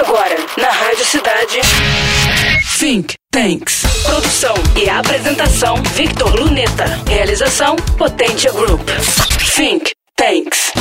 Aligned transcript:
Agora, 0.00 0.34
na 0.56 0.70
Rádio 0.70 1.04
Cidade. 1.04 1.60
Think 2.78 3.12
Tanks. 3.30 3.82
Produção 4.02 4.54
e 4.74 4.88
apresentação: 4.88 5.76
Victor 5.94 6.34
Luneta. 6.40 6.86
Realização: 7.06 7.76
Potência 7.98 8.50
Group. 8.50 8.80
Think 9.54 9.90
Tanks. 10.16 10.72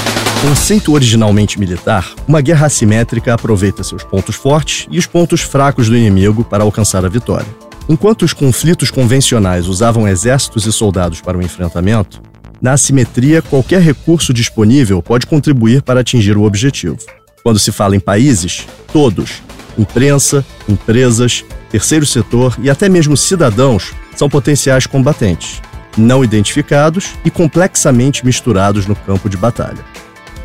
Conceito 0.41 0.93
originalmente 0.93 1.59
militar, 1.59 2.13
uma 2.25 2.39
guerra 2.39 2.67
assimétrica 2.67 3.33
aproveita 3.33 3.83
seus 3.83 4.05
pontos 4.05 4.37
fortes 4.37 4.87
e 4.89 4.97
os 4.97 5.05
pontos 5.05 5.41
fracos 5.41 5.89
do 5.89 5.97
inimigo 5.97 6.45
para 6.45 6.63
alcançar 6.63 7.03
a 7.03 7.09
vitória. 7.09 7.47
Enquanto 7.89 8.21
os 8.21 8.31
conflitos 8.31 8.89
convencionais 8.89 9.67
usavam 9.67 10.07
exércitos 10.07 10.65
e 10.65 10.71
soldados 10.71 11.19
para 11.19 11.37
o 11.37 11.41
enfrentamento, 11.41 12.21
na 12.61 12.71
assimetria, 12.71 13.41
qualquer 13.41 13.81
recurso 13.81 14.33
disponível 14.33 15.01
pode 15.01 15.27
contribuir 15.27 15.81
para 15.81 15.99
atingir 15.99 16.37
o 16.37 16.43
objetivo. 16.43 16.97
Quando 17.43 17.59
se 17.59 17.71
fala 17.71 17.95
em 17.95 17.99
países, 17.99 18.67
todos, 18.91 19.41
imprensa, 19.77 20.45
empresas, 20.67 21.45
terceiro 21.69 22.05
setor 22.05 22.57
e 22.61 22.69
até 22.69 22.89
mesmo 22.89 23.15
cidadãos, 23.15 23.93
são 24.15 24.29
potenciais 24.29 24.85
combatentes, 24.85 25.61
não 25.97 26.23
identificados 26.23 27.15
e 27.23 27.31
complexamente 27.31 28.25
misturados 28.25 28.85
no 28.85 28.95
campo 28.95 29.29
de 29.29 29.37
batalha. 29.37 29.83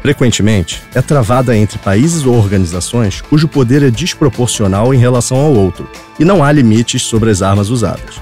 Frequentemente, 0.04 0.82
é 0.94 1.00
travada 1.00 1.56
entre 1.56 1.78
países 1.78 2.26
ou 2.26 2.36
organizações 2.36 3.22
cujo 3.22 3.48
poder 3.48 3.82
é 3.82 3.90
desproporcional 3.90 4.92
em 4.92 4.98
relação 4.98 5.38
ao 5.38 5.54
outro, 5.54 5.88
e 6.20 6.24
não 6.26 6.44
há 6.44 6.52
limites 6.52 7.02
sobre 7.02 7.30
as 7.30 7.40
armas 7.40 7.70
usadas. 7.70 8.20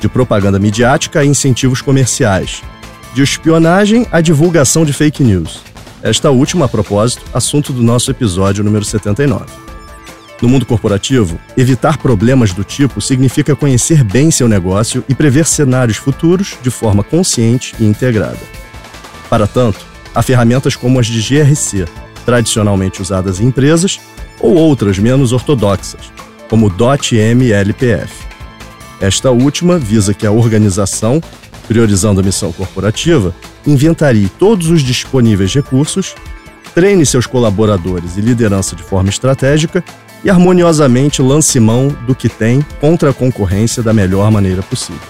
De 0.00 0.08
propaganda 0.08 0.58
midiática 0.58 1.20
a 1.20 1.24
incentivos 1.26 1.82
comerciais, 1.82 2.62
de 3.14 3.22
espionagem 3.22 4.06
à 4.10 4.22
divulgação 4.22 4.86
de 4.86 4.92
fake 4.94 5.22
news. 5.22 5.62
Esta 6.02 6.30
última, 6.30 6.66
a 6.66 6.68
propósito, 6.68 7.24
assunto 7.34 7.72
do 7.72 7.82
nosso 7.82 8.10
episódio 8.10 8.62
número 8.62 8.84
79. 8.84 9.46
No 10.40 10.48
mundo 10.48 10.64
corporativo, 10.64 11.40
evitar 11.56 11.98
problemas 11.98 12.52
do 12.52 12.62
tipo 12.62 13.00
significa 13.00 13.56
conhecer 13.56 14.04
bem 14.04 14.30
seu 14.30 14.46
negócio 14.48 15.04
e 15.08 15.14
prever 15.14 15.44
cenários 15.44 15.96
futuros 15.96 16.56
de 16.62 16.70
forma 16.70 17.02
consciente 17.02 17.74
e 17.80 17.84
integrada. 17.84 18.38
Para 19.28 19.48
tanto, 19.48 19.84
há 20.14 20.22
ferramentas 20.22 20.76
como 20.76 21.00
as 21.00 21.06
de 21.06 21.20
GRC, 21.20 21.84
tradicionalmente 22.24 23.02
usadas 23.02 23.40
em 23.40 23.46
empresas, 23.46 23.98
ou 24.38 24.54
outras 24.54 25.00
menos 25.00 25.32
ortodoxas, 25.32 26.12
como 26.48 26.68
o 26.68 26.70
.mlpf. 26.70 28.28
Esta 29.00 29.32
última 29.32 29.76
visa 29.76 30.14
que 30.14 30.26
a 30.26 30.30
organização 30.30 31.20
priorizando 31.68 32.20
a 32.20 32.24
missão 32.24 32.50
corporativa, 32.50 33.34
inventarie 33.66 34.28
todos 34.38 34.70
os 34.70 34.82
disponíveis 34.82 35.54
recursos, 35.54 36.14
treine 36.74 37.04
seus 37.04 37.26
colaboradores 37.26 38.16
e 38.16 38.22
liderança 38.22 38.74
de 38.74 38.82
forma 38.82 39.10
estratégica 39.10 39.84
e 40.24 40.30
harmoniosamente 40.30 41.22
lance 41.22 41.60
mão 41.60 41.88
do 42.06 42.14
que 42.14 42.28
tem 42.28 42.60
contra 42.80 43.10
a 43.10 43.14
concorrência 43.14 43.82
da 43.82 43.92
melhor 43.92 44.30
maneira 44.30 44.62
possível. 44.62 45.00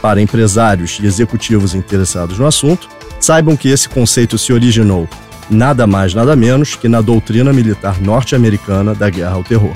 Para 0.00 0.20
empresários 0.20 0.98
e 1.02 1.06
executivos 1.06 1.74
interessados 1.74 2.38
no 2.38 2.46
assunto, 2.46 2.88
saibam 3.18 3.56
que 3.56 3.70
esse 3.70 3.88
conceito 3.88 4.36
se 4.36 4.52
originou 4.52 5.08
nada 5.48 5.86
mais 5.86 6.14
nada 6.14 6.36
menos 6.36 6.74
que 6.74 6.88
na 6.88 7.00
doutrina 7.00 7.52
militar 7.52 8.00
norte-americana 8.00 8.94
da 8.94 9.08
guerra 9.08 9.34
ao 9.34 9.44
terror. 9.44 9.74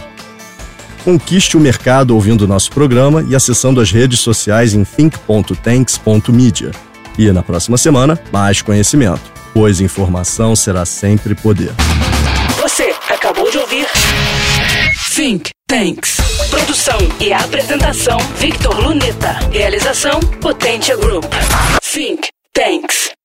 Conquiste 1.09 1.57
o 1.57 1.61
mercado 1.61 2.15
ouvindo 2.15 2.47
nosso 2.47 2.71
programa 2.71 3.25
e 3.27 3.35
acessando 3.35 3.81
as 3.81 3.91
redes 3.91 4.21
sociais 4.21 4.75
em 4.75 4.85
think.tanks.media. 4.85 6.71
E 7.17 7.33
na 7.33 7.43
próxima 7.43 7.79
semana, 7.79 8.21
mais 8.31 8.61
conhecimento, 8.61 9.23
pois 9.55 9.81
informação 9.81 10.55
será 10.55 10.85
sempre 10.85 11.35
poder. 11.35 11.73
Você 12.61 12.95
acabou 13.09 13.51
de 13.51 13.57
ouvir 13.57 13.87
Think 15.17 15.49
Tanks. 15.67 16.19
Produção 16.51 16.99
e 17.19 17.33
apresentação: 17.33 18.19
Victor 18.37 18.79
Luneta. 18.79 19.33
Realização: 19.51 20.21
Potência 20.43 20.95
Group. 20.95 21.25
Think 21.91 22.29
Tanks. 22.53 23.18